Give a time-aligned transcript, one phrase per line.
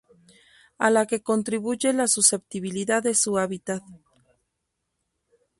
[0.85, 3.83] A la que contribuye la susceptibilidad de su hábitat